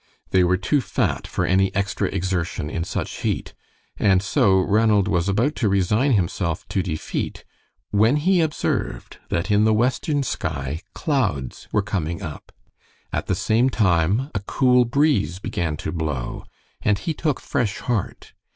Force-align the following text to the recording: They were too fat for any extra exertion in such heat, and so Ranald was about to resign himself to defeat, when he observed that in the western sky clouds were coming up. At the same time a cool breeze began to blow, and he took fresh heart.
They 0.31 0.43
were 0.43 0.57
too 0.57 0.81
fat 0.81 1.27
for 1.27 1.45
any 1.45 1.71
extra 1.75 2.07
exertion 2.07 2.71
in 2.71 2.83
such 2.83 3.19
heat, 3.21 3.53
and 3.97 4.23
so 4.23 4.59
Ranald 4.59 5.07
was 5.07 5.29
about 5.29 5.53
to 5.57 5.69
resign 5.69 6.13
himself 6.13 6.67
to 6.69 6.81
defeat, 6.81 7.45
when 7.91 8.15
he 8.15 8.41
observed 8.41 9.19
that 9.29 9.51
in 9.51 9.63
the 9.63 9.75
western 9.75 10.23
sky 10.23 10.81
clouds 10.95 11.67
were 11.71 11.83
coming 11.83 12.23
up. 12.23 12.51
At 13.13 13.27
the 13.27 13.35
same 13.35 13.69
time 13.69 14.31
a 14.33 14.39
cool 14.39 14.85
breeze 14.85 15.37
began 15.37 15.77
to 15.77 15.91
blow, 15.91 16.45
and 16.81 16.97
he 16.97 17.13
took 17.13 17.39
fresh 17.39 17.77
heart. 17.77 18.33